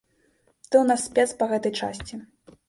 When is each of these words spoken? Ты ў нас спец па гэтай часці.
Ты 0.69 0.75
ў 0.79 0.81
нас 0.91 1.03
спец 1.09 1.27
па 1.43 1.49
гэтай 1.53 1.73
часці. 1.81 2.21